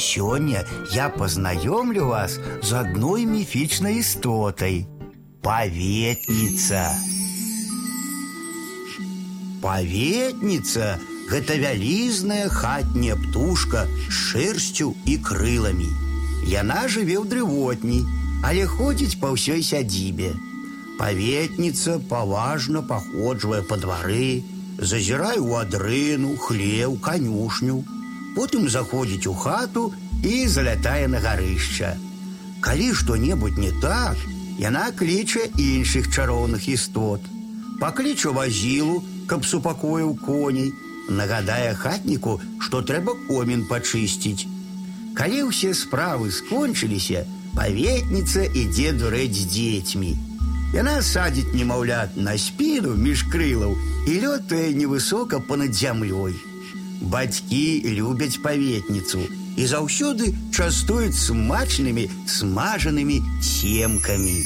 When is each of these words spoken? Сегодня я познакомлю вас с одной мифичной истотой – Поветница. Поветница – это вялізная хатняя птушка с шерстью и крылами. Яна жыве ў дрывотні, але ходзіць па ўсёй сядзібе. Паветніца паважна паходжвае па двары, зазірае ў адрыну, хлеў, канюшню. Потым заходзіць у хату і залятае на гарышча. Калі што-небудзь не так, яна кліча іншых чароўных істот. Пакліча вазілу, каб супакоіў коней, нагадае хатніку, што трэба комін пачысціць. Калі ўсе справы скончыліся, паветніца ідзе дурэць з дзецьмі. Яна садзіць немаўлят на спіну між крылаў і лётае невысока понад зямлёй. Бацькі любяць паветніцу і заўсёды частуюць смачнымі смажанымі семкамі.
Сегодня 0.00 0.64
я 0.92 1.10
познакомлю 1.10 2.06
вас 2.06 2.40
с 2.62 2.72
одной 2.72 3.26
мифичной 3.26 4.00
истотой – 4.00 5.42
Поветница. 5.42 6.88
Поветница – 9.62 11.30
это 11.30 11.54
вялізная 11.54 12.48
хатняя 12.48 13.14
птушка 13.14 13.86
с 14.08 14.12
шерстью 14.12 14.96
и 15.04 15.18
крылами. 15.18 15.92
Яна 16.48 16.88
жыве 16.88 17.20
ў 17.20 17.28
дрывотні, 17.28 18.00
але 18.42 18.64
ходзіць 18.64 19.20
па 19.20 19.36
ўсёй 19.36 19.60
сядзібе. 19.60 20.32
Паветніца 20.96 22.00
паважна 22.08 22.80
паходжвае 22.80 23.60
па 23.68 23.76
двары, 23.76 24.40
зазірае 24.80 25.36
ў 25.44 25.60
адрыну, 25.60 26.36
хлеў, 26.40 26.96
канюшню. 27.04 27.84
Потым 28.35 28.69
заходзіць 28.69 29.27
у 29.31 29.33
хату 29.33 29.93
і 30.23 30.47
залятае 30.47 31.07
на 31.07 31.19
гарышча. 31.23 31.95
Калі 32.65 32.93
што-небудзь 32.93 33.61
не 33.61 33.71
так, 33.81 34.17
яна 34.59 34.91
кліча 34.91 35.45
іншых 35.57 36.09
чароўных 36.11 36.67
істот. 36.67 37.21
Пакліча 37.79 38.31
вазілу, 38.31 39.03
каб 39.27 39.45
супакоіў 39.45 40.15
коней, 40.25 40.73
нагадае 41.09 41.73
хатніку, 41.75 42.39
што 42.59 42.81
трэба 42.81 43.15
комін 43.27 43.65
пачысціць. 43.69 44.47
Калі 45.15 45.47
ўсе 45.49 45.73
справы 45.77 46.31
скончыліся, 46.31 47.25
паветніца 47.55 48.47
ідзе 48.51 48.91
дурэць 48.99 49.35
з 49.35 49.45
дзецьмі. 49.51 50.15
Яна 50.75 50.99
садзіць 51.01 51.53
немаўлят 51.55 52.17
на 52.17 52.35
спіну 52.37 52.95
між 52.99 53.23
крылаў 53.31 53.77
і 54.07 54.13
лётае 54.25 54.73
невысока 54.75 55.39
понад 55.39 55.71
зямлёй. 55.71 56.35
Бацькі 57.01 57.63
любяць 57.97 58.41
паветніцу 58.43 59.19
і 59.55 59.65
заўсёды 59.71 60.33
частуюць 60.51 61.15
смачнымі 61.15 62.09
смажанымі 62.25 63.21
семкамі. 63.41 64.37